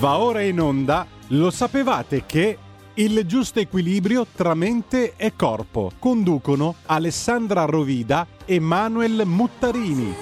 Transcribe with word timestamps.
Va 0.00 0.18
ora 0.18 0.40
in 0.40 0.58
onda, 0.58 1.06
lo 1.28 1.50
sapevate 1.50 2.24
che 2.24 2.56
il 2.94 3.26
giusto 3.26 3.60
equilibrio 3.60 4.26
tra 4.34 4.54
mente 4.54 5.12
e 5.14 5.34
corpo 5.36 5.90
conducono 5.98 6.76
Alessandra 6.86 7.66
Rovida 7.66 8.26
e 8.46 8.58
Manuel 8.60 9.24
Muttarini. 9.26 10.14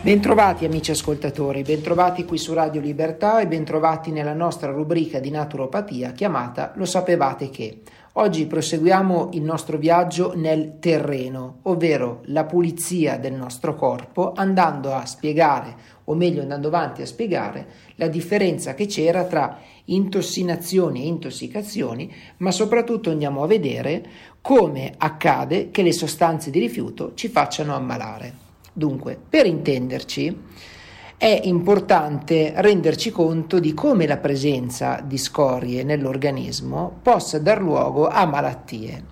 Bentrovati 0.00 0.64
amici 0.64 0.92
ascoltatori, 0.92 1.60
bentrovati 1.60 2.24
qui 2.24 2.38
su 2.38 2.54
Radio 2.54 2.80
Libertà 2.80 3.38
e 3.40 3.46
bentrovati 3.46 4.10
nella 4.12 4.32
nostra 4.32 4.72
rubrica 4.72 5.20
di 5.20 5.30
naturopatia 5.30 6.12
chiamata 6.12 6.72
Lo 6.76 6.86
sapevate 6.86 7.50
che. 7.50 7.82
Oggi 8.16 8.44
proseguiamo 8.44 9.30
il 9.32 9.42
nostro 9.42 9.78
viaggio 9.78 10.34
nel 10.36 10.78
terreno, 10.80 11.60
ovvero 11.62 12.20
la 12.26 12.44
pulizia 12.44 13.16
del 13.16 13.32
nostro 13.32 13.74
corpo, 13.74 14.34
andando 14.34 14.92
a 14.92 15.06
spiegare, 15.06 15.74
o 16.04 16.14
meglio 16.14 16.42
andando 16.42 16.68
avanti 16.68 17.00
a 17.00 17.06
spiegare, 17.06 17.66
la 17.94 18.08
differenza 18.08 18.74
che 18.74 18.84
c'era 18.84 19.24
tra 19.24 19.58
intossinazioni 19.86 21.04
e 21.04 21.06
intossicazioni, 21.06 22.12
ma 22.38 22.50
soprattutto 22.50 23.08
andiamo 23.08 23.42
a 23.42 23.46
vedere 23.46 24.04
come 24.42 24.92
accade 24.94 25.70
che 25.70 25.82
le 25.82 25.92
sostanze 25.92 26.50
di 26.50 26.58
rifiuto 26.58 27.12
ci 27.14 27.28
facciano 27.28 27.74
ammalare. 27.74 28.34
Dunque, 28.74 29.18
per 29.26 29.46
intenderci, 29.46 30.38
è 31.22 31.40
importante 31.44 32.52
renderci 32.56 33.12
conto 33.12 33.60
di 33.60 33.74
come 33.74 34.08
la 34.08 34.16
presenza 34.16 35.00
di 35.06 35.16
scorie 35.18 35.84
nell'organismo 35.84 36.98
possa 37.00 37.38
dar 37.38 37.60
luogo 37.60 38.08
a 38.08 38.26
malattie. 38.26 39.04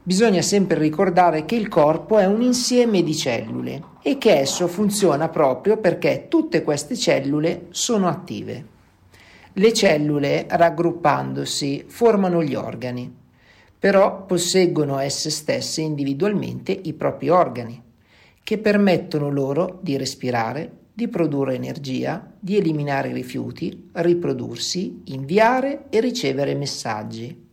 Bisogna 0.00 0.42
sempre 0.42 0.78
ricordare 0.78 1.44
che 1.46 1.56
il 1.56 1.66
corpo 1.66 2.18
è 2.18 2.24
un 2.24 2.40
insieme 2.40 3.02
di 3.02 3.16
cellule 3.16 3.82
e 4.00 4.16
che 4.16 4.38
esso 4.38 4.68
funziona 4.68 5.28
proprio 5.28 5.78
perché 5.78 6.26
tutte 6.28 6.62
queste 6.62 6.96
cellule 6.96 7.66
sono 7.70 8.06
attive. 8.06 8.64
Le 9.52 9.72
cellule, 9.72 10.46
raggruppandosi, 10.48 11.86
formano 11.88 12.44
gli 12.44 12.54
organi, 12.54 13.12
però 13.76 14.24
posseggono 14.24 15.00
esse 15.00 15.30
stesse 15.30 15.80
individualmente 15.80 16.70
i 16.70 16.92
propri 16.92 17.28
organi, 17.28 17.82
che 18.40 18.58
permettono 18.58 19.30
loro 19.30 19.80
di 19.82 19.96
respirare, 19.96 20.78
di 21.00 21.08
produrre 21.08 21.54
energia, 21.54 22.30
di 22.38 22.58
eliminare 22.58 23.08
i 23.08 23.14
rifiuti, 23.14 23.88
riprodursi, 23.92 25.00
inviare 25.04 25.86
e 25.88 25.98
ricevere 25.98 26.54
messaggi. 26.54 27.46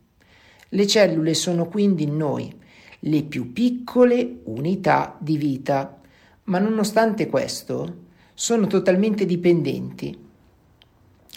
Le 0.68 0.86
cellule 0.88 1.34
sono 1.34 1.66
quindi 1.70 2.04
in 2.04 2.18
noi, 2.18 2.54
le 3.00 3.24
più 3.24 3.54
piccole 3.54 4.40
unità 4.44 5.16
di 5.18 5.38
vita, 5.38 5.98
ma 6.44 6.60
nonostante 6.60 7.28
questo 7.28 8.00
sono 8.34 8.68
totalmente 8.68 9.26
dipendenti 9.26 10.26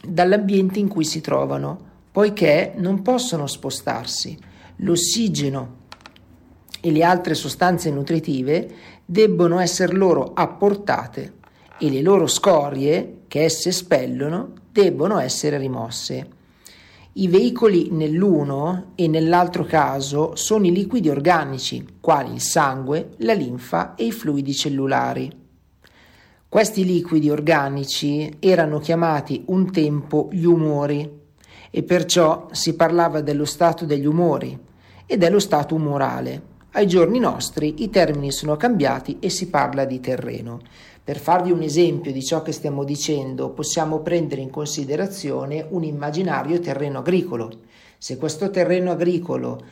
dall'ambiente 0.04 0.80
in 0.80 0.88
cui 0.88 1.04
si 1.04 1.20
trovano, 1.20 1.78
poiché 2.10 2.72
non 2.74 3.02
possono 3.02 3.46
spostarsi. 3.46 4.36
L'ossigeno 4.78 5.76
e 6.80 6.90
le 6.90 7.04
altre 7.04 7.34
sostanze 7.34 7.88
nutritive 7.88 8.68
debbono 9.04 9.60
essere 9.60 9.92
loro 9.92 10.32
apportate 10.34 11.38
e 11.80 11.90
le 11.90 12.02
loro 12.02 12.26
scorie, 12.26 13.22
che 13.26 13.44
esse 13.44 13.70
espellono, 13.70 14.52
debbono 14.70 15.18
essere 15.18 15.56
rimosse. 15.56 16.28
I 17.14 17.26
veicoli 17.26 17.88
nell'uno 17.90 18.92
e 18.94 19.08
nell'altro 19.08 19.64
caso 19.64 20.36
sono 20.36 20.66
i 20.66 20.72
liquidi 20.72 21.08
organici, 21.08 21.84
quali 22.00 22.34
il 22.34 22.40
sangue, 22.40 23.14
la 23.18 23.32
linfa 23.32 23.94
e 23.94 24.04
i 24.04 24.12
fluidi 24.12 24.54
cellulari. 24.54 25.28
Questi 26.48 26.84
liquidi 26.84 27.30
organici 27.30 28.36
erano 28.38 28.78
chiamati 28.78 29.44
un 29.46 29.72
tempo 29.72 30.28
gli 30.30 30.44
umori 30.44 31.18
e 31.70 31.82
perciò 31.82 32.48
si 32.52 32.74
parlava 32.74 33.22
dello 33.22 33.44
stato 33.44 33.86
degli 33.86 34.06
umori 34.06 34.58
e 35.06 35.16
dello 35.16 35.38
stato 35.38 35.74
umorale. 35.74 36.42
Ai 36.72 36.86
giorni 36.86 37.18
nostri 37.18 37.82
i 37.82 37.90
termini 37.90 38.30
sono 38.30 38.56
cambiati 38.56 39.16
e 39.18 39.30
si 39.30 39.48
parla 39.48 39.84
di 39.84 39.98
terreno. 39.98 40.60
Per 41.02 41.18
farvi 41.18 41.50
un 41.50 41.62
esempio 41.62 42.12
di 42.12 42.22
ciò 42.22 42.42
che 42.42 42.52
stiamo 42.52 42.84
dicendo, 42.84 43.50
possiamo 43.50 44.00
prendere 44.00 44.42
in 44.42 44.50
considerazione 44.50 45.66
un 45.70 45.82
immaginario 45.82 46.60
terreno 46.60 46.98
agricolo. 46.98 47.50
Se 47.98 48.16
questo 48.16 48.50
terreno 48.50 48.90
agricolo 48.90 49.62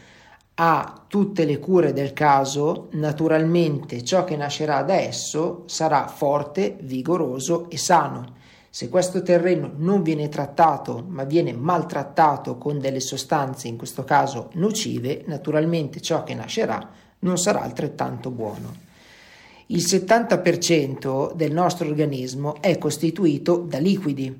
ha 0.54 1.04
tutte 1.06 1.44
le 1.44 1.58
cure 1.58 1.92
del 1.92 2.12
caso, 2.12 2.88
naturalmente 2.92 4.02
ciò 4.02 4.24
che 4.24 4.36
nascerà 4.36 4.82
da 4.82 4.94
esso 4.94 5.62
sarà 5.66 6.08
forte, 6.08 6.76
vigoroso 6.80 7.70
e 7.70 7.78
sano. 7.78 8.34
Se 8.70 8.88
questo 8.88 9.22
terreno 9.22 9.70
non 9.76 10.02
viene 10.02 10.28
trattato, 10.28 11.04
ma 11.06 11.24
viene 11.24 11.52
maltrattato 11.52 12.58
con 12.58 12.80
delle 12.80 13.00
sostanze, 13.00 13.68
in 13.68 13.76
questo 13.76 14.02
caso 14.02 14.50
nocive, 14.54 15.22
naturalmente 15.26 16.00
ciò 16.00 16.24
che 16.24 16.34
nascerà 16.34 16.90
non 17.20 17.38
sarà 17.38 17.62
altrettanto 17.62 18.30
buono. 18.30 18.87
Il 19.70 19.82
70% 19.82 21.34
del 21.34 21.52
nostro 21.52 21.86
organismo 21.86 22.54
è 22.62 22.78
costituito 22.78 23.58
da 23.58 23.76
liquidi. 23.76 24.34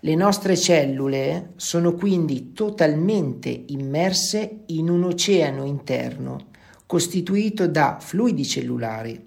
Le 0.00 0.14
nostre 0.14 0.54
cellule 0.54 1.52
sono 1.56 1.94
quindi 1.94 2.52
totalmente 2.52 3.48
immerse 3.68 4.64
in 4.66 4.90
un 4.90 5.04
oceano 5.04 5.64
interno 5.64 6.48
costituito 6.84 7.68
da 7.68 7.96
fluidi 8.00 8.44
cellulari, 8.44 9.18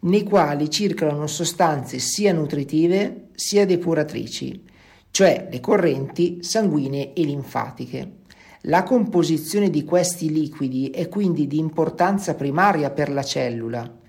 nei 0.00 0.22
quali 0.22 0.70
circolano 0.70 1.26
sostanze 1.26 1.98
sia 1.98 2.32
nutritive 2.32 3.28
sia 3.34 3.66
depuratrici, 3.66 4.62
cioè 5.10 5.46
le 5.50 5.60
correnti 5.60 6.38
sanguinee 6.40 7.12
e 7.12 7.22
linfatiche. 7.22 8.12
La 8.62 8.82
composizione 8.82 9.68
di 9.68 9.84
questi 9.84 10.32
liquidi 10.32 10.88
è 10.88 11.06
quindi 11.10 11.46
di 11.46 11.58
importanza 11.58 12.34
primaria 12.34 12.90
per 12.90 13.10
la 13.10 13.22
cellula 13.22 14.02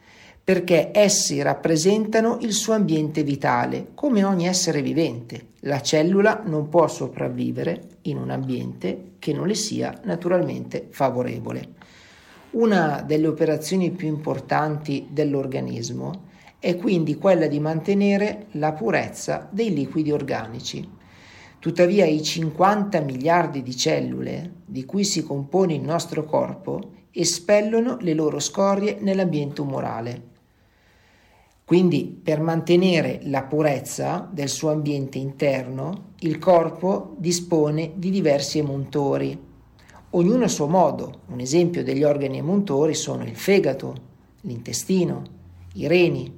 perché 0.46 0.92
essi 0.94 1.42
rappresentano 1.42 2.38
il 2.42 2.54
suo 2.54 2.74
ambiente 2.74 3.24
vitale, 3.24 3.88
come 3.96 4.24
ogni 4.24 4.46
essere 4.46 4.84
vivente. 4.84 5.54
La 5.62 5.82
cellula 5.82 6.44
non 6.46 6.70
può 6.70 6.88
sopravvivere 6.88 7.98
in 8.04 8.18
un 8.18 8.30
ambiente 8.30 9.14
che 9.18 9.34
non 9.34 9.48
le 9.48 9.56
sia 9.56 10.00
naturalmente 10.04 10.86
favorevole. 10.92 11.70
Una 12.52 13.02
delle 13.02 13.26
operazioni 13.26 13.90
più 13.90 14.08
importanti 14.08 15.08
dell'organismo 15.10 16.26
è 16.60 16.76
quindi 16.76 17.16
quella 17.16 17.48
di 17.48 17.60
mantenere 17.60 18.46
la 18.52 18.72
purezza 18.74 19.50
dei 19.52 19.74
liquidi 19.74 20.12
organici. 20.12 20.88
Tuttavia 21.58 22.06
i 22.06 22.22
50 22.22 23.00
miliardi 23.00 23.64
di 23.64 23.76
cellule 23.76 24.58
di 24.64 24.86
cui 24.86 25.06
si 25.06 25.24
compone 25.24 25.74
il 25.74 25.82
nostro 25.82 26.24
corpo 26.24 26.92
espellono 27.10 27.98
le 28.00 28.14
loro 28.14 28.40
scorie 28.40 28.98
nell'ambiente 29.00 29.62
umorale 29.62 30.34
quindi 31.66 32.20
per 32.24 32.42
mantenere 32.42 33.22
la 33.24 33.42
purezza 33.42 34.30
del 34.32 34.50
suo 34.50 34.70
ambiente 34.70 35.18
interno, 35.18 36.12
il 36.20 36.38
corpo 36.38 37.16
dispone 37.18 37.94
di 37.96 38.12
diversi 38.12 38.60
emuntori, 38.60 39.36
ognuno 40.12 40.44
a 40.44 40.48
suo 40.48 40.68
modo. 40.68 41.22
Un 41.30 41.40
esempio 41.40 41.84
degli 41.84 42.04
organi 42.04 42.38
emuntori 42.38 42.94
sono 42.94 43.24
il 43.24 43.36
fegato, 43.36 43.96
l'intestino, 44.42 45.24
i 45.74 45.88
reni, 45.88 46.32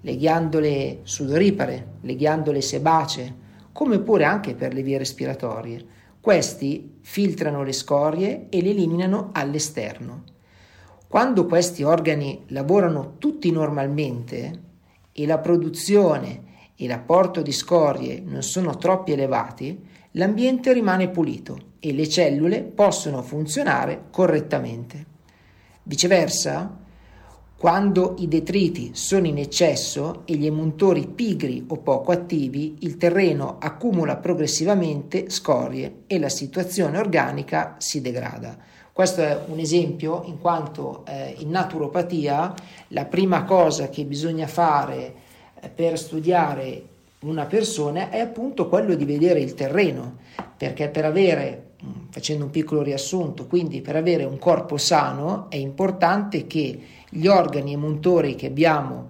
le 0.00 0.16
ghiandole 0.16 1.00
sudoripare, 1.02 1.96
le 2.00 2.16
ghiandole 2.16 2.62
sebacee, 2.62 3.34
come 3.72 3.98
pure 3.98 4.24
anche 4.24 4.54
per 4.54 4.72
le 4.72 4.82
vie 4.82 4.96
respiratorie. 4.96 5.84
Questi 6.18 7.00
filtrano 7.02 7.62
le 7.62 7.72
scorie 7.72 8.46
e 8.48 8.62
le 8.62 8.70
eliminano 8.70 9.28
all'esterno. 9.32 10.24
Quando 11.06 11.44
questi 11.44 11.82
organi 11.82 12.44
lavorano 12.48 13.16
tutti 13.18 13.50
normalmente, 13.50 14.68
e 15.22 15.26
la 15.26 15.38
produzione 15.38 16.48
e 16.76 16.86
l'apporto 16.86 17.42
di 17.42 17.52
scorie 17.52 18.22
non 18.24 18.42
sono 18.42 18.76
troppo 18.78 19.12
elevati, 19.12 19.78
l'ambiente 20.12 20.72
rimane 20.72 21.10
pulito 21.10 21.74
e 21.78 21.92
le 21.92 22.08
cellule 22.08 22.62
possono 22.62 23.20
funzionare 23.20 24.04
correttamente. 24.10 25.04
Viceversa, 25.82 26.78
quando 27.54 28.14
i 28.20 28.28
detriti 28.28 28.92
sono 28.94 29.26
in 29.26 29.36
eccesso 29.36 30.22
e 30.24 30.36
gli 30.36 30.46
emuntori 30.46 31.06
pigri 31.06 31.66
o 31.68 31.76
poco 31.76 32.12
attivi, 32.12 32.76
il 32.80 32.96
terreno 32.96 33.58
accumula 33.60 34.16
progressivamente 34.16 35.28
scorie 35.28 36.04
e 36.06 36.18
la 36.18 36.30
situazione 36.30 36.96
organica 36.96 37.74
si 37.76 38.00
degrada. 38.00 38.56
Questo 39.00 39.22
è 39.22 39.40
un 39.46 39.58
esempio 39.58 40.24
in 40.26 40.38
quanto 40.38 41.06
eh, 41.06 41.34
in 41.38 41.48
naturopatia 41.48 42.52
la 42.88 43.06
prima 43.06 43.44
cosa 43.44 43.88
che 43.88 44.04
bisogna 44.04 44.46
fare 44.46 45.14
eh, 45.58 45.70
per 45.70 45.98
studiare 45.98 46.82
una 47.20 47.46
persona 47.46 48.10
è 48.10 48.18
appunto 48.18 48.68
quello 48.68 48.94
di 48.94 49.06
vedere 49.06 49.40
il 49.40 49.54
terreno, 49.54 50.18
perché 50.54 50.88
per 50.88 51.06
avere, 51.06 51.70
mm, 51.82 52.10
facendo 52.10 52.44
un 52.44 52.50
piccolo 52.50 52.82
riassunto, 52.82 53.46
quindi 53.46 53.80
per 53.80 53.96
avere 53.96 54.24
un 54.24 54.38
corpo 54.38 54.76
sano 54.76 55.46
è 55.48 55.56
importante 55.56 56.46
che 56.46 56.80
gli 57.08 57.26
organi 57.26 57.72
emuntori 57.72 58.34
che 58.34 58.48
abbiamo 58.48 59.08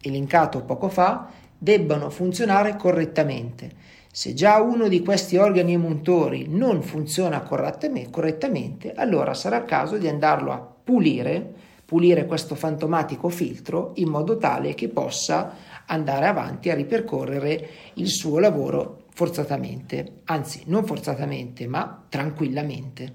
elencato 0.00 0.62
poco 0.62 0.88
fa, 0.88 1.28
debbano 1.58 2.08
funzionare 2.08 2.74
correttamente. 2.76 3.70
Se 4.16 4.32
già 4.32 4.62
uno 4.62 4.88
di 4.88 5.02
questi 5.02 5.36
organi 5.36 5.74
emuntori 5.74 6.46
non 6.48 6.80
funziona 6.80 7.42
correttamente, 7.42 8.94
allora 8.94 9.34
sarà 9.34 9.58
il 9.58 9.66
caso 9.66 9.98
di 9.98 10.08
andarlo 10.08 10.52
a 10.52 10.56
pulire, 10.58 11.52
pulire 11.84 12.24
questo 12.24 12.54
fantomatico 12.54 13.28
filtro 13.28 13.92
in 13.96 14.08
modo 14.08 14.38
tale 14.38 14.72
che 14.72 14.88
possa 14.88 15.54
andare 15.84 16.28
avanti 16.28 16.70
a 16.70 16.74
ripercorrere 16.74 17.68
il 17.96 18.08
suo 18.08 18.38
lavoro 18.38 19.02
forzatamente, 19.10 20.20
anzi 20.24 20.62
non 20.64 20.86
forzatamente, 20.86 21.66
ma 21.66 22.06
tranquillamente. 22.08 23.14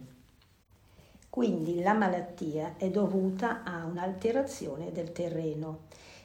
Quindi 1.31 1.81
la 1.81 1.93
malattia 1.93 2.75
è 2.77 2.91
dovuta 2.91 3.63
a 3.63 3.85
un'alterazione 3.85 4.91
del 4.91 5.11
terreno, 5.11 5.79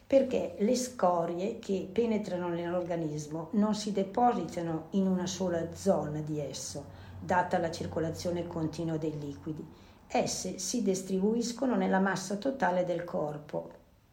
perché 0.07 0.55
le 0.59 0.77
scorie 0.77 1.59
che 1.59 1.89
penetrano 1.91 2.49
nell'organismo 2.49 3.49
non 3.53 3.75
si 3.75 3.91
depositano 3.91 4.87
in 4.91 5.07
una 5.09 5.27
sola 5.27 5.75
zona 5.75 6.21
di 6.21 6.39
esso, 6.39 6.85
data 7.19 7.59
la 7.59 7.73
circolazione 7.73 8.47
continua 8.47 8.99
dei 8.99 9.19
liquidi. 9.19 9.67
Esse 10.07 10.59
si 10.59 10.83
distribuiscono 10.83 11.75
nella 11.75 11.99
massa 11.99 12.37
totale 12.37 12.85
del 12.85 13.03
corpo, 13.03 13.69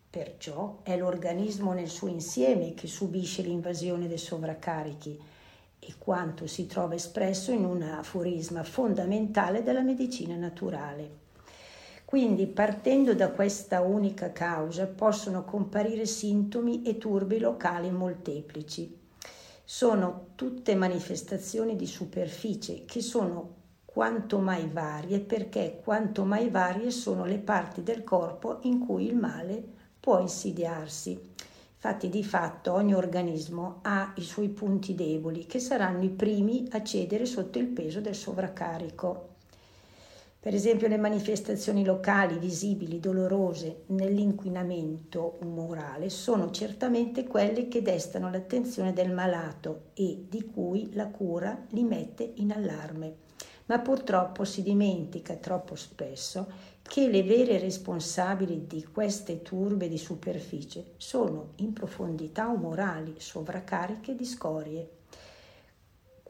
perciò 0.09 0.79
è 0.81 0.97
l'organismo 0.97 1.73
nel 1.73 1.89
suo 1.89 2.07
insieme 2.07 2.73
che 2.73 2.87
subisce 2.87 3.43
l'invasione 3.43 4.07
dei 4.07 4.17
sovraccarichi 4.17 5.21
e 5.77 5.93
quanto 5.99 6.47
si 6.47 6.65
trova 6.65 6.95
espresso 6.95 7.51
in 7.51 7.65
un 7.65 7.83
aforisma 7.83 8.63
fondamentale 8.63 9.61
della 9.61 9.81
medicina 9.81 10.35
naturale. 10.35 11.22
Quindi 12.13 12.45
partendo 12.45 13.15
da 13.15 13.31
questa 13.31 13.81
unica 13.81 14.31
causa 14.31 14.85
possono 14.85 15.43
comparire 15.43 16.05
sintomi 16.05 16.83
e 16.83 16.99
turbi 16.99 17.39
locali 17.39 17.89
molteplici. 17.89 18.95
Sono 19.63 20.27
tutte 20.35 20.75
manifestazioni 20.75 21.75
di 21.75 21.87
superficie 21.87 22.85
che 22.85 23.01
sono 23.01 23.55
quanto 23.83 24.37
mai 24.37 24.69
varie 24.71 25.21
perché 25.21 25.79
quanto 25.83 26.23
mai 26.23 26.51
varie 26.51 26.91
sono 26.91 27.25
le 27.25 27.39
parti 27.39 27.81
del 27.81 28.03
corpo 28.03 28.59
in 28.61 28.85
cui 28.85 29.07
il 29.07 29.15
male 29.15 29.63
può 29.99 30.19
insidiarsi. 30.19 31.19
Infatti 31.73 32.09
di 32.09 32.23
fatto 32.23 32.73
ogni 32.73 32.93
organismo 32.93 33.79
ha 33.81 34.13
i 34.17 34.23
suoi 34.23 34.49
punti 34.49 34.93
deboli 34.93 35.47
che 35.47 35.57
saranno 35.57 36.03
i 36.03 36.11
primi 36.11 36.67
a 36.73 36.83
cedere 36.83 37.25
sotto 37.25 37.57
il 37.57 37.69
peso 37.69 38.01
del 38.01 38.13
sovraccarico. 38.13 39.32
Per 40.43 40.53
esempio 40.53 40.89
le 40.89 40.97
manifestazioni 40.97 41.85
locali 41.85 42.37
visibili 42.37 42.99
dolorose 42.99 43.83
nell'inquinamento 43.87 45.37
umorale 45.39 46.09
sono 46.09 46.51
certamente 46.51 47.23
quelle 47.23 47.69
che 47.69 47.81
destano 47.81 48.29
l'attenzione 48.29 48.91
del 48.91 49.13
malato 49.13 49.91
e 49.93 50.25
di 50.27 50.43
cui 50.43 50.93
la 50.95 51.07
cura 51.07 51.65
li 51.69 51.83
mette 51.85 52.29
in 52.35 52.51
allarme. 52.51 53.15
Ma 53.67 53.79
purtroppo 53.79 54.43
si 54.43 54.61
dimentica 54.63 55.35
troppo 55.35 55.75
spesso 55.75 56.51
che 56.81 57.07
le 57.07 57.23
vere 57.23 57.57
responsabili 57.57 58.67
di 58.67 58.83
queste 58.83 59.43
turbe 59.43 59.87
di 59.87 59.97
superficie 59.97 60.95
sono 60.97 61.51
in 61.59 61.71
profondità 61.71 62.47
umorali, 62.47 63.13
sovraccariche 63.17 64.13
di 64.13 64.25
scorie. 64.25 64.89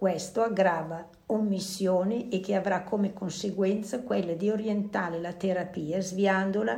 Questo 0.04 0.42
aggrava 0.42 1.08
omissione 1.28 2.28
e 2.28 2.42
che 2.42 2.56
avrà 2.56 2.84
come 2.84 3.14
conseguenza 3.14 4.02
quella 4.02 4.34
di 4.34 4.50
orientare 4.50 5.22
la 5.22 5.32
terapia 5.32 6.02
sviandola 6.02 6.78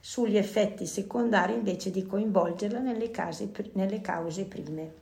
sugli 0.00 0.36
effetti 0.36 0.84
secondari 0.84 1.52
invece 1.52 1.92
di 1.92 2.04
coinvolgerla 2.04 2.80
nelle, 2.80 3.12
case, 3.12 3.52
nelle 3.74 4.00
cause 4.00 4.46
prime. 4.46 4.94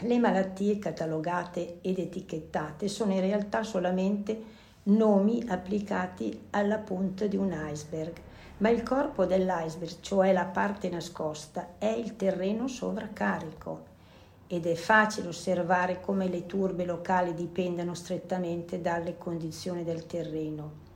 Le 0.00 0.18
malattie 0.18 0.78
catalogate 0.78 1.78
ed 1.80 1.98
etichettate 1.98 2.86
sono 2.86 3.14
in 3.14 3.20
realtà 3.20 3.62
solamente 3.62 4.38
nomi 4.82 5.42
applicati 5.48 6.48
alla 6.50 6.76
punta 6.76 7.26
di 7.26 7.38
un 7.38 7.50
iceberg, 7.72 8.14
ma 8.58 8.68
il 8.68 8.82
corpo 8.82 9.24
dell'iceberg, 9.24 10.00
cioè 10.00 10.34
la 10.34 10.44
parte 10.44 10.90
nascosta, 10.90 11.76
è 11.78 11.88
il 11.88 12.14
terreno 12.16 12.68
sovraccarico 12.68 13.96
ed 14.48 14.66
è 14.66 14.74
facile 14.74 15.28
osservare 15.28 16.00
come 16.00 16.26
le 16.28 16.46
turbe 16.46 16.84
locali 16.84 17.34
dipendano 17.34 17.94
strettamente 17.94 18.80
dalle 18.80 19.16
condizioni 19.16 19.84
del 19.84 20.06
terreno 20.06 20.86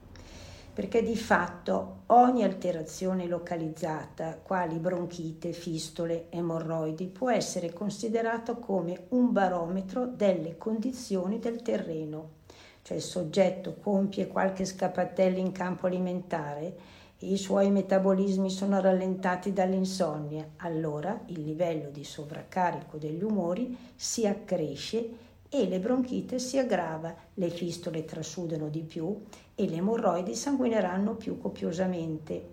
perché 0.75 1.03
di 1.03 1.17
fatto 1.17 2.05
ogni 2.07 2.45
alterazione 2.45 3.27
localizzata, 3.27 4.39
quali 4.43 4.79
bronchite, 4.79 5.53
fistole, 5.53 6.29
emorroidi, 6.31 7.09
può 7.09 7.31
essere 7.31 7.75
considerata 7.75 8.55
come 8.55 9.05
un 9.11 9.33
barometro 9.33 10.07
delle 10.07 10.57
condizioni 10.57 11.39
del 11.39 11.61
terreno 11.61 12.41
cioè 12.83 12.97
il 12.97 13.03
soggetto 13.03 13.77
compie 13.81 14.27
qualche 14.27 14.65
scappatella 14.65 15.39
in 15.39 15.53
campo 15.53 15.87
alimentare 15.87 17.01
i 17.23 17.37
suoi 17.37 17.71
metabolismi 17.71 18.51
sono 18.51 18.81
rallentati 18.81 19.53
dall'insonnia, 19.53 20.45
allora 20.57 21.21
il 21.27 21.43
livello 21.43 21.91
di 21.91 22.03
sovraccarico 22.03 22.97
degli 22.97 23.23
umori 23.23 23.77
si 23.95 24.27
accresce 24.27 25.09
e 25.49 25.69
le 25.69 25.79
bronchite 25.79 26.39
si 26.41 26.59
aggrava, 26.59 27.15
le 27.35 27.51
fistole 27.51 28.05
trasudano 28.05 28.69
di 28.69 28.83
più 28.83 29.23
e 29.55 29.69
le 29.69 29.77
emorroidi 29.77 30.35
sanguineranno 30.35 31.15
più 31.15 31.39
copiosamente. 31.39 32.49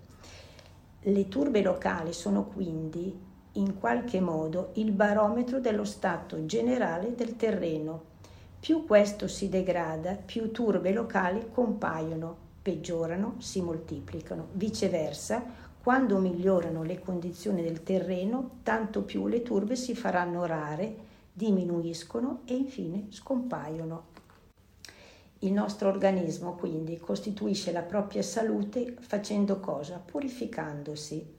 Le 1.02 1.28
turbe 1.30 1.62
locali 1.64 2.14
sono 2.14 2.46
quindi 2.46 3.18
in 3.54 3.80
qualche 3.80 4.20
modo 4.20 4.70
il 4.74 4.92
barometro 4.92 5.60
dello 5.60 5.86
stato 5.86 6.46
generale 6.46 7.16
del 7.16 7.36
terreno. 7.36 8.04
Più 8.60 8.86
questo 8.86 9.28
si 9.28 9.50
degrada, 9.50 10.14
più 10.14 10.52
turbe 10.52 10.92
locali 10.92 11.50
compaiono, 11.52 12.49
peggiorano, 12.70 13.36
si 13.40 13.62
moltiplicano. 13.62 14.50
Viceversa, 14.54 15.44
quando 15.82 16.20
migliorano 16.20 16.84
le 16.84 17.00
condizioni 17.00 17.64
del 17.64 17.82
terreno, 17.82 18.60
tanto 18.62 19.02
più 19.02 19.26
le 19.26 19.42
turbe 19.42 19.76
si 19.76 19.96
faranno 19.96 20.46
rare, 20.46 21.08
diminuiscono 21.34 22.42
e 22.46 22.54
infine 22.54 23.08
scompaiono. 23.10 24.18
Il 25.40 25.52
nostro 25.52 25.90
organismo 25.90 26.54
quindi 26.54 27.00
costituisce 27.00 27.72
la 27.72 27.82
propria 27.82 28.22
salute 28.22 28.96
facendo 29.00 29.60
cosa? 29.60 29.98
Purificandosi. 29.98 31.38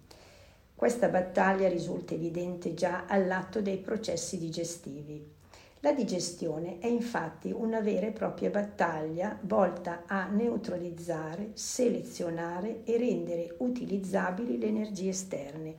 Questa 0.75 1.09
battaglia 1.09 1.69
risulta 1.69 2.15
evidente 2.15 2.75
già 2.75 3.05
all'atto 3.07 3.61
dei 3.61 3.79
processi 3.79 4.37
digestivi. 4.37 5.39
La 5.83 5.93
digestione 5.93 6.79
è 6.79 6.89
infatti 6.89 7.51
una 7.53 7.81
vera 7.81 8.07
e 8.07 8.13
propria 8.13 8.51
battaglia 8.51 9.39
volta 9.45 10.03
a 10.05 10.27
neutralizzare, 10.27 11.53
selezionare 11.55 12.85
e 12.85 12.99
rendere 12.99 13.55
utilizzabili 13.61 14.59
le 14.59 14.67
energie 14.67 15.09
esterne. 15.09 15.75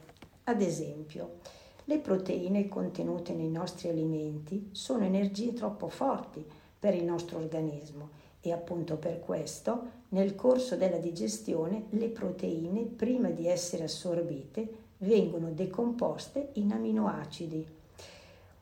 Ad 0.46 0.60
esempio, 0.60 1.38
le 1.84 2.00
proteine 2.00 2.68
contenute 2.68 3.34
nei 3.34 3.52
nostri 3.52 3.90
alimenti 3.90 4.70
sono 4.72 5.04
energie 5.04 5.54
troppo 5.54 5.88
forti 5.88 6.44
per 6.80 6.96
il 6.96 7.04
nostro 7.04 7.38
organismo 7.38 8.10
e 8.42 8.52
appunto 8.52 8.98
per 8.98 9.20
questo 9.20 10.00
nel 10.10 10.34
corso 10.34 10.76
della 10.76 10.98
digestione 10.98 11.86
le 11.90 12.10
proteine 12.10 12.86
prima 12.86 13.30
di 13.30 13.48
essere 13.48 13.84
assorbite 13.84 14.68
vengono 14.98 15.52
decomposte 15.52 16.50
in 16.54 16.72
aminoacidi 16.72 17.80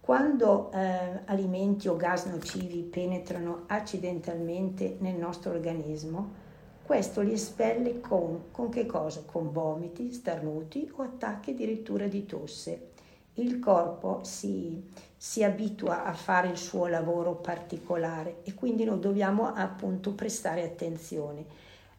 quando 0.10 0.72
eh, 0.72 1.22
alimenti 1.26 1.88
o 1.88 1.96
gas 1.96 2.26
nocivi 2.26 2.82
penetrano 2.82 3.66
accidentalmente 3.68 4.98
nel 5.02 5.14
nostro 5.14 5.52
organismo, 5.52 6.34
questo 6.82 7.22
li 7.22 7.34
espelle 7.34 8.00
con, 8.00 8.46
con 8.50 8.70
che 8.70 8.88
cosa? 8.88 9.22
Con 9.24 9.52
vomiti, 9.52 10.12
starnuti 10.12 10.92
o 10.96 11.04
attacchi 11.04 11.52
addirittura 11.52 12.08
di 12.08 12.26
tosse. 12.26 12.88
Il 13.36 13.60
corpo 13.60 14.22
si, 14.24 14.84
si 15.16 15.44
abitua 15.44 16.04
a 16.04 16.14
fare 16.14 16.48
il 16.48 16.58
suo 16.58 16.88
lavoro 16.88 17.36
particolare 17.36 18.38
e 18.42 18.56
quindi 18.56 18.86
noi 18.86 19.00
dobbiamo 19.00 19.54
appunto 19.54 20.14
prestare 20.14 20.64
attenzione. 20.64 21.46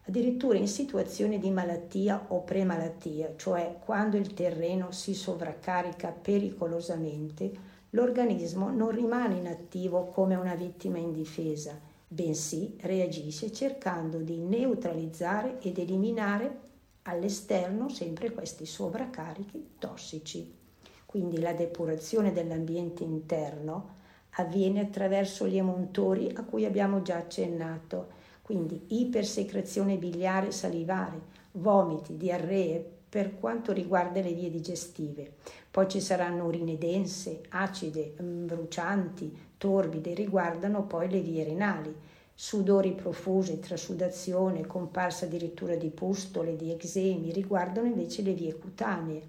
Addirittura 0.05 0.57
in 0.57 0.67
situazioni 0.67 1.39
di 1.39 1.49
malattia 1.49 2.25
o 2.27 2.41
premalattia, 2.41 3.35
cioè 3.37 3.77
quando 3.79 4.17
il 4.17 4.33
terreno 4.33 4.91
si 4.91 5.13
sovraccarica 5.13 6.09
pericolosamente, 6.09 7.69
l'organismo 7.91 8.69
non 8.69 8.91
rimane 8.91 9.37
inattivo 9.37 10.07
come 10.07 10.35
una 10.35 10.55
vittima 10.55 10.97
indifesa, 10.97 11.79
bensì 12.07 12.75
reagisce 12.81 13.51
cercando 13.51 14.17
di 14.17 14.37
neutralizzare 14.37 15.59
ed 15.61 15.77
eliminare 15.77 16.59
all'esterno 17.03 17.89
sempre 17.89 18.31
questi 18.31 18.65
sovraccarichi 18.65 19.75
tossici. 19.79 20.59
Quindi 21.05 21.39
la 21.39 21.53
depurazione 21.53 22.31
dell'ambiente 22.31 23.03
interno 23.03 23.99
avviene 24.35 24.81
attraverso 24.81 25.47
gli 25.47 25.57
emuntori 25.57 26.31
a 26.33 26.43
cui 26.43 26.65
abbiamo 26.65 27.01
già 27.01 27.17
accennato, 27.17 28.19
quindi 28.41 28.81
ipersecrezione 28.87 29.97
biliare 29.97 30.51
salivare, 30.51 31.19
vomiti, 31.53 32.15
diarree, 32.15 32.99
per 33.11 33.37
quanto 33.37 33.73
riguarda 33.73 34.21
le 34.21 34.31
vie 34.31 34.49
digestive. 34.49 35.33
Poi 35.69 35.89
ci 35.89 35.99
saranno 35.99 36.45
urine 36.45 36.77
dense, 36.77 37.41
acide, 37.49 38.13
mm, 38.21 38.47
brucianti, 38.47 39.37
torbide, 39.57 40.13
riguardano 40.13 40.83
poi 40.83 41.09
le 41.09 41.19
vie 41.19 41.43
renali. 41.43 41.93
Sudori 42.33 42.93
profusi, 42.93 43.59
trasudazione, 43.59 44.65
comparsa 44.65 45.25
addirittura 45.25 45.75
di 45.75 45.89
pustole, 45.89 46.55
di 46.55 46.71
eczemi, 46.71 47.33
riguardano 47.33 47.85
invece 47.85 48.21
le 48.21 48.31
vie 48.31 48.55
cutanee 48.55 49.21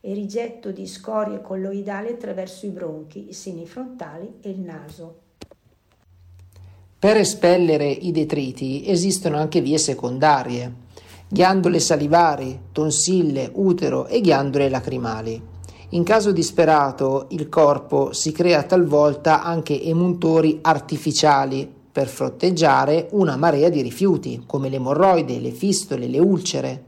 e 0.00 0.14
rigetto 0.14 0.70
di 0.70 0.86
scorie 0.86 1.42
colloidali 1.42 2.08
attraverso 2.08 2.64
i 2.64 2.70
bronchi, 2.70 3.28
i 3.28 3.34
seni 3.34 3.66
frontali 3.66 4.36
e 4.40 4.48
il 4.48 4.60
naso. 4.60 5.20
Per 6.98 7.16
espellere 7.18 7.86
i 7.90 8.12
detriti 8.12 8.88
esistono 8.88 9.36
anche 9.36 9.60
vie 9.60 9.76
secondarie 9.76 10.84
ghiandole 11.28 11.80
salivari, 11.80 12.60
tonsille, 12.72 13.50
utero 13.54 14.06
e 14.06 14.20
ghiandole 14.20 14.68
lacrimali. 14.68 15.42
In 15.90 16.02
caso 16.02 16.32
disperato, 16.32 17.26
il 17.30 17.48
corpo 17.48 18.12
si 18.12 18.32
crea 18.32 18.62
talvolta 18.64 19.42
anche 19.42 19.82
emuntori 19.82 20.58
artificiali 20.62 21.72
per 21.90 22.08
fronteggiare 22.08 23.08
una 23.12 23.36
marea 23.36 23.68
di 23.68 23.80
rifiuti, 23.80 24.42
come 24.46 24.68
le 24.68 24.76
emorroide, 24.76 25.40
le 25.40 25.50
fistole, 25.50 26.06
le 26.06 26.18
ulcere. 26.18 26.84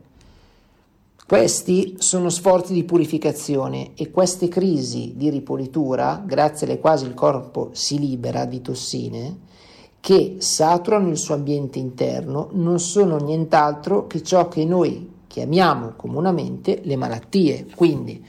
Questi 1.27 1.97
sono 1.99 2.29
sforzi 2.29 2.73
di 2.73 2.85
purificazione 2.85 3.93
e 3.95 4.11
queste 4.11 4.49
crisi 4.49 5.15
di 5.17 5.31
ripulitura, 5.31 6.23
grazie 6.25 6.67
alle 6.67 6.79
quali 6.79 7.05
il 7.05 7.15
corpo 7.15 7.71
si 7.73 7.99
libera 7.99 8.45
di 8.45 8.61
tossine, 8.61 9.39
che 10.01 10.37
saturano 10.39 11.09
il 11.09 11.17
suo 11.17 11.35
ambiente 11.35 11.79
interno 11.79 12.49
non 12.53 12.79
sono 12.79 13.17
nient'altro 13.19 14.07
che 14.07 14.23
ciò 14.23 14.49
che 14.49 14.65
noi 14.65 15.17
chiamiamo 15.27 15.93
comunemente 15.97 16.81
le 16.85 16.97
malattie. 16.97 17.67
Quindi 17.75 18.25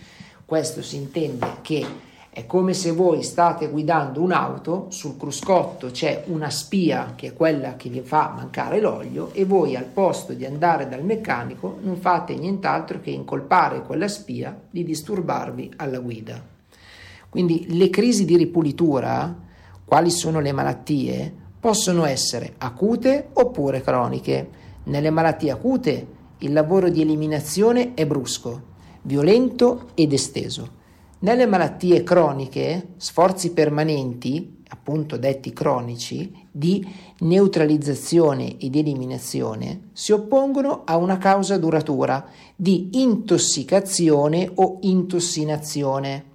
questo 0.45 0.81
si 0.81 0.97
intende 0.97 1.57
che 1.61 1.85
è 2.31 2.45
come 2.45 2.73
se 2.73 2.91
voi 2.91 3.23
state 3.23 3.69
guidando 3.69 4.21
un'auto, 4.21 4.85
sul 4.89 5.17
cruscotto 5.17 5.89
c'è 5.91 6.23
una 6.27 6.49
spia 6.49 7.13
che 7.15 7.27
è 7.27 7.33
quella 7.33 7.75
che 7.75 7.89
vi 7.89 8.01
fa 8.01 8.31
mancare 8.35 8.79
l'olio 8.79 9.33
e 9.33 9.45
voi 9.45 9.75
al 9.75 9.85
posto 9.85 10.33
di 10.33 10.45
andare 10.45 10.87
dal 10.87 11.03
meccanico 11.03 11.79
non 11.81 11.97
fate 11.97 12.35
nient'altro 12.35 12.99
che 13.01 13.09
incolpare 13.09 13.81
quella 13.81 14.07
spia 14.07 14.57
di 14.69 14.83
disturbarvi 14.83 15.73
alla 15.77 15.99
guida. 15.99 16.41
Quindi 17.29 17.65
le 17.77 17.89
crisi 17.89 18.25
di 18.25 18.37
ripulitura, 18.37 19.35
quali 19.83 20.09
sono 20.09 20.39
le 20.39 20.51
malattie? 20.51 21.33
Possono 21.59 22.05
essere 22.05 22.53
acute 22.57 23.29
oppure 23.33 23.81
croniche. 23.81 24.49
Nelle 24.85 25.09
malattie 25.09 25.51
acute 25.51 26.07
il 26.39 26.53
lavoro 26.53 26.89
di 26.89 27.01
eliminazione 27.01 27.93
è 27.93 28.05
brusco, 28.05 28.61
violento 29.01 29.89
ed 29.93 30.13
esteso. 30.13 30.77
Nelle 31.19 31.45
malattie 31.45 32.03
croniche, 32.03 32.93
sforzi 32.95 33.51
permanenti, 33.51 34.63
appunto 34.69 35.17
detti 35.17 35.51
cronici, 35.51 36.47
di 36.49 36.87
neutralizzazione 37.19 38.57
ed 38.57 38.75
eliminazione 38.75 39.89
si 39.91 40.13
oppongono 40.13 40.83
a 40.85 40.95
una 40.95 41.17
causa 41.17 41.57
duratura 41.57 42.25
di 42.55 42.89
intossicazione 42.93 44.49
o 44.55 44.77
intossinazione. 44.81 46.28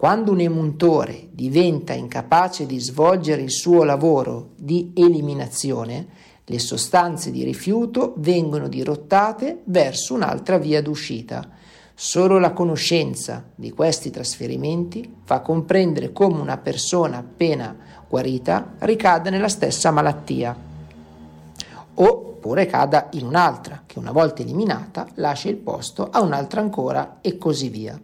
Quando 0.00 0.30
un 0.30 0.38
emuntore 0.38 1.26
diventa 1.32 1.92
incapace 1.92 2.66
di 2.66 2.78
svolgere 2.78 3.42
il 3.42 3.50
suo 3.50 3.82
lavoro 3.82 4.50
di 4.54 4.92
eliminazione, 4.94 6.06
le 6.44 6.60
sostanze 6.60 7.32
di 7.32 7.42
rifiuto 7.42 8.14
vengono 8.18 8.68
dirottate 8.68 9.62
verso 9.64 10.14
un'altra 10.14 10.56
via 10.56 10.80
d'uscita. 10.80 11.50
Solo 11.96 12.38
la 12.38 12.52
conoscenza 12.52 13.44
di 13.56 13.72
questi 13.72 14.10
trasferimenti 14.10 15.16
fa 15.24 15.40
comprendere 15.40 16.12
come 16.12 16.38
una 16.38 16.58
persona 16.58 17.16
appena 17.16 17.76
guarita 18.08 18.74
ricada 18.78 19.30
nella 19.30 19.48
stessa 19.48 19.90
malattia 19.90 20.56
oppure 21.94 22.66
cada 22.66 23.08
in 23.14 23.26
un'altra 23.26 23.82
che 23.84 23.98
una 23.98 24.12
volta 24.12 24.42
eliminata 24.42 25.08
lascia 25.14 25.48
il 25.48 25.56
posto 25.56 26.08
a 26.08 26.20
un'altra 26.20 26.60
ancora 26.60 27.18
e 27.20 27.36
così 27.36 27.68
via. 27.68 28.00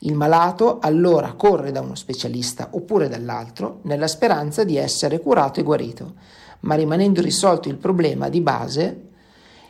Il 0.00 0.14
malato 0.14 0.78
allora 0.80 1.32
corre 1.32 1.72
da 1.72 1.80
uno 1.80 1.96
specialista 1.96 2.68
oppure 2.72 3.08
dall'altro 3.08 3.80
nella 3.82 4.06
speranza 4.06 4.62
di 4.62 4.76
essere 4.76 5.20
curato 5.20 5.58
e 5.58 5.64
guarito, 5.64 6.14
ma 6.60 6.76
rimanendo 6.76 7.20
risolto 7.20 7.68
il 7.68 7.76
problema 7.76 8.28
di 8.28 8.40
base, 8.40 9.08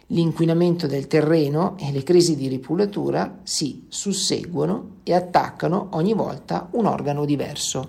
l'inquinamento 0.08 0.86
del 0.86 1.06
terreno 1.06 1.76
e 1.78 1.92
le 1.92 2.02
crisi 2.02 2.36
di 2.36 2.48
ripulatura 2.48 3.40
si 3.42 3.86
susseguono 3.88 4.96
e 5.02 5.14
attaccano 5.14 5.88
ogni 5.92 6.12
volta 6.12 6.68
un 6.72 6.86
organo 6.86 7.24
diverso. 7.24 7.84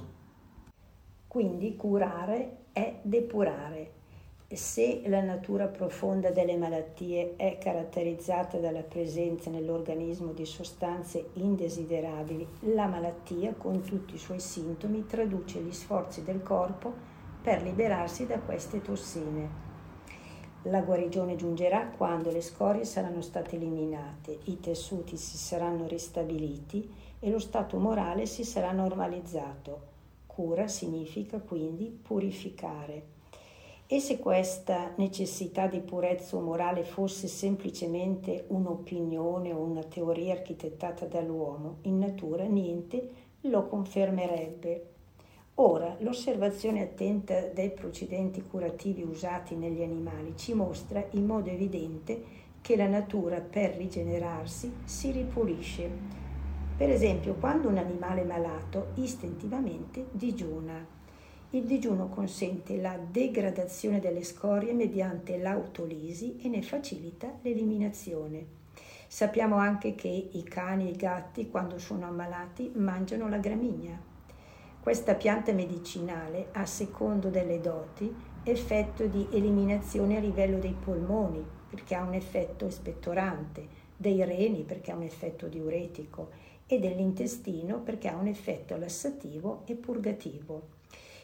Quindi 1.27 1.75
curare 1.75 2.57
è 2.71 2.99
depurare 3.01 3.91
se 4.55 5.03
la 5.05 5.21
natura 5.21 5.67
profonda 5.67 6.31
delle 6.31 6.57
malattie 6.57 7.35
è 7.35 7.59
caratterizzata 7.59 8.57
dalla 8.57 8.81
presenza 8.81 9.51
nell'organismo 9.51 10.31
di 10.31 10.43
sostanze 10.43 11.29
indesiderabili, 11.33 12.47
la 12.73 12.87
malattia, 12.87 13.53
con 13.53 13.83
tutti 13.83 14.15
i 14.15 14.17
suoi 14.17 14.39
sintomi, 14.39 15.05
traduce 15.05 15.59
gli 15.59 15.71
sforzi 15.71 16.23
del 16.23 16.41
corpo 16.41 16.91
per 17.43 17.61
liberarsi 17.61 18.25
da 18.25 18.39
queste 18.39 18.81
tossine. 18.81 19.67
La 20.63 20.81
guarigione 20.81 21.35
giungerà 21.35 21.85
quando 21.85 22.31
le 22.31 22.41
scorie 22.41 22.85
saranno 22.85 23.21
state 23.21 23.55
eliminate, 23.55 24.39
i 24.45 24.59
tessuti 24.59 25.15
si 25.15 25.37
saranno 25.37 25.85
ristabiliti 25.85 26.91
e 27.19 27.29
lo 27.29 27.39
stato 27.39 27.77
morale 27.77 28.25
si 28.25 28.43
sarà 28.43 28.71
normalizzato. 28.71 29.81
Cura 30.25 30.67
significa 30.67 31.39
quindi 31.39 31.85
purificare. 31.85 33.18
E 33.91 33.99
se 33.99 34.19
questa 34.19 34.93
necessità 34.97 35.65
di 35.65 35.79
purezza 35.79 36.39
morale 36.39 36.83
fosse 36.83 37.27
semplicemente 37.27 38.45
un'opinione 38.49 39.51
o 39.51 39.61
una 39.61 39.81
teoria 39.81 40.33
architettata 40.33 41.05
dall'uomo, 41.05 41.77
in 41.81 41.97
natura 41.97 42.43
niente 42.43 43.09
lo 43.41 43.65
confermerebbe. 43.65 44.85
Ora, 45.55 45.95
l'osservazione 46.01 46.83
attenta 46.83 47.47
dei 47.47 47.71
procedimenti 47.71 48.43
curativi 48.43 49.01
usati 49.01 49.55
negli 49.55 49.81
animali 49.81 50.33
ci 50.35 50.53
mostra 50.53 51.03
in 51.13 51.25
modo 51.25 51.49
evidente 51.49 52.21
che 52.61 52.75
la 52.75 52.87
natura 52.87 53.41
per 53.41 53.75
rigenerarsi 53.75 54.71
si 54.83 55.09
ripulisce. 55.09 55.89
Per 56.77 56.91
esempio, 56.91 57.33
quando 57.39 57.67
un 57.67 57.79
animale 57.79 58.21
è 58.21 58.25
malato 58.25 58.89
istintivamente 58.97 60.05
digiuna 60.11 60.97
il 61.51 61.63
digiuno 61.63 62.09
consente 62.09 62.79
la 62.79 62.95
degradazione 62.95 63.99
delle 63.99 64.23
scorie 64.23 64.71
mediante 64.73 65.37
l'autolisi 65.37 66.37
e 66.43 66.47
ne 66.47 66.61
facilita 66.61 67.39
l'eliminazione. 67.41 68.57
Sappiamo 69.07 69.55
anche 69.55 69.95
che 69.95 70.29
i 70.31 70.43
cani 70.43 70.87
e 70.87 70.91
i 70.91 70.95
gatti, 70.95 71.49
quando 71.49 71.79
sono 71.79 72.05
ammalati, 72.05 72.71
mangiano 72.75 73.27
la 73.27 73.39
gramigna. 73.39 73.99
Questa 74.79 75.15
pianta 75.15 75.51
medicinale 75.51 76.49
ha, 76.51 76.67
secondo 76.67 77.29
delle 77.29 77.59
doti, 77.59 78.13
effetto 78.43 79.07
di 79.07 79.27
eliminazione 79.31 80.17
a 80.17 80.19
livello 80.19 80.59
dei 80.59 80.75
polmoni, 80.79 81.43
perché 81.67 81.95
ha 81.95 82.03
un 82.03 82.13
effetto 82.13 82.67
espettorante, 82.67 83.67
dei 83.97 84.23
reni, 84.23 84.61
perché 84.61 84.91
ha 84.91 84.95
un 84.95 85.01
effetto 85.01 85.47
diuretico, 85.47 86.29
e 86.67 86.77
dell'intestino, 86.77 87.79
perché 87.79 88.07
ha 88.07 88.15
un 88.15 88.27
effetto 88.27 88.77
lassativo 88.77 89.63
e 89.65 89.73
purgativo. 89.73 90.77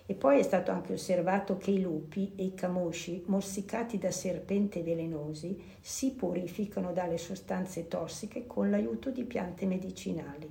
E 0.08 0.14
poi 0.14 0.40
è 0.40 0.44
stato 0.44 0.72
anche 0.72 0.94
osservato 0.94 1.58
che 1.58 1.72
i 1.72 1.82
lupi 1.82 2.34
e 2.36 2.44
i 2.44 2.54
camosci, 2.54 3.24
morsicati 3.26 3.98
da 3.98 4.12
serpenti 4.12 4.82
velenosi, 4.82 5.60
si 5.82 6.12
purificano 6.12 6.94
dalle 6.94 7.18
sostanze 7.18 7.88
tossiche 7.88 8.46
con 8.46 8.70
l'aiuto 8.70 9.10
di 9.10 9.24
piante 9.24 9.66
medicinali. 9.66 10.48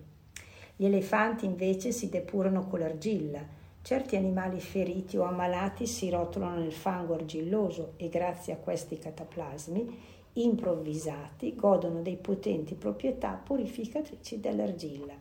Gli 0.76 0.86
elefanti 0.86 1.44
invece 1.46 1.92
si 1.92 2.08
depurano 2.08 2.66
con 2.66 2.80
l'argilla. 2.80 3.46
Certi 3.80 4.16
animali 4.16 4.60
feriti 4.60 5.16
o 5.16 5.22
ammalati 5.22 5.86
si 5.86 6.10
rotolano 6.10 6.58
nel 6.58 6.72
fango 6.72 7.14
argilloso 7.14 7.92
e 7.96 8.08
grazie 8.08 8.54
a 8.54 8.56
questi 8.56 8.98
cataplasmi 8.98 10.12
improvvisati 10.32 11.54
godono 11.54 12.02
dei 12.02 12.16
potenti 12.16 12.74
proprietà 12.74 13.40
purificatrici 13.40 14.40
dell'argilla. 14.40 15.14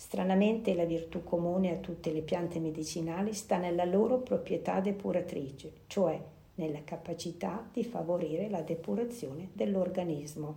Stranamente 0.00 0.74
la 0.74 0.86
virtù 0.86 1.22
comune 1.22 1.72
a 1.72 1.76
tutte 1.76 2.10
le 2.10 2.22
piante 2.22 2.58
medicinali 2.58 3.34
sta 3.34 3.58
nella 3.58 3.84
loro 3.84 4.20
proprietà 4.20 4.80
depuratrice, 4.80 5.72
cioè 5.88 6.18
nella 6.54 6.78
capacità 6.84 7.68
di 7.70 7.84
favorire 7.84 8.48
la 8.48 8.62
depurazione 8.62 9.50
dell'organismo. 9.52 10.54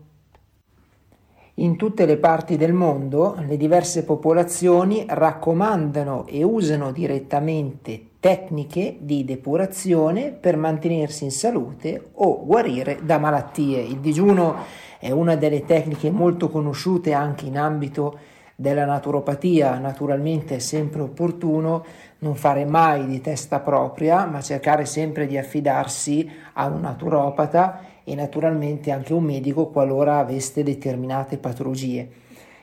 In 1.56 1.76
tutte 1.76 2.06
le 2.06 2.16
parti 2.16 2.56
del 2.56 2.72
mondo 2.72 3.36
le 3.46 3.58
diverse 3.58 4.06
popolazioni 4.06 5.04
raccomandano 5.06 6.26
e 6.26 6.42
usano 6.44 6.94
direttamente 6.94 8.12
tecniche 8.22 8.96
di 9.02 9.26
depurazione 9.26 10.32
per 10.32 10.56
mantenersi 10.56 11.26
in 11.26 11.32
salute 11.32 12.12
o 12.14 12.46
guarire 12.46 13.00
da 13.04 13.18
malattie. 13.18 13.82
Il 13.82 14.00
digiuno 14.00 14.56
è 15.00 15.12
una 15.12 15.36
delle 15.36 15.66
tecniche 15.66 16.10
molto 16.12 16.48
conosciute 16.48 17.12
anche 17.12 17.46
in 17.46 17.58
ambito 17.58 18.32
della 18.63 18.86
naturopatia. 18.86 19.77
Naturalmente 19.77 20.55
è 20.55 20.60
sempre 20.60 21.01
opportuno 21.01 21.84
non 22.20 22.36
fare 22.36 22.63
mai 22.63 23.05
di 23.05 23.20
testa 23.20 23.60
propria, 23.60 24.25
ma 24.25 24.39
cercare 24.39 24.86
sempre 24.86 25.27
di 25.27 25.38
affidarsi 25.38 26.32
a 26.53 26.67
un 26.67 26.79
naturopata 26.79 27.82
e 28.05 28.15
naturalmente 28.15 28.91
anche 28.91 29.12
a 29.12 29.17
un 29.17 29.25
medico 29.25 29.67
qualora 29.67 30.20
aveste 30.20 30.63
determinate 30.63 31.38
patologie. 31.38 32.10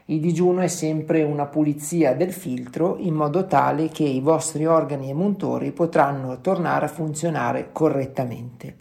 Il 0.07 0.21
digiuno 0.21 0.63
è 0.63 0.69
sempre 0.69 1.23
una 1.23 1.45
pulizia 1.45 2.15
del 2.15 2.33
filtro 2.33 2.97
in 2.99 3.13
modo 3.13 3.45
tale 3.45 3.89
che 3.89 4.05
i 4.05 4.21
vostri 4.21 4.65
organi 4.65 5.11
emuntori 5.11 5.71
potranno 5.71 6.41
tornare 6.41 6.87
a 6.87 6.89
funzionare 6.89 7.69
correttamente. 7.73 8.75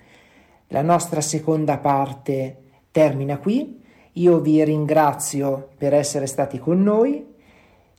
La 0.68 0.82
nostra 0.82 1.20
seconda 1.20 1.80
parte 1.80 2.62
termina 2.92 3.38
qui. 3.40 3.79
Io 4.20 4.40
vi 4.40 4.62
ringrazio 4.66 5.70
per 5.78 5.94
essere 5.94 6.26
stati 6.26 6.60
con 6.60 6.84
noi. 6.84 7.26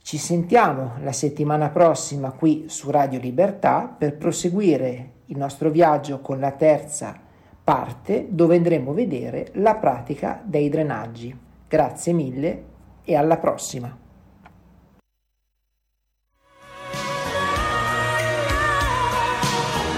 Ci 0.03 0.17
sentiamo 0.17 0.93
la 1.01 1.13
settimana 1.13 1.69
prossima 1.69 2.31
qui 2.31 2.65
su 2.67 2.91
Radio 2.91 3.19
Libertà 3.19 3.93
per 3.97 4.17
proseguire 4.17 5.13
il 5.25 5.37
nostro 5.37 5.71
viaggio 5.71 6.19
con 6.19 6.39
la 6.39 6.51
terza 6.51 7.19
parte 7.63 8.27
dove 8.29 8.55
andremo 8.55 8.91
a 8.91 8.93
vedere 8.93 9.49
la 9.53 9.75
pratica 9.75 10.39
dei 10.43 10.69
drenaggi. 10.69 11.35
Grazie 11.67 12.13
mille 12.13 12.63
e 13.03 13.15
alla 13.15 13.37
prossima. 13.37 13.97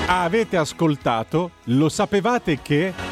Avete 0.07 0.55
ascoltato? 0.55 1.51
Lo 1.65 1.89
sapevate 1.89 2.61
che... 2.61 3.02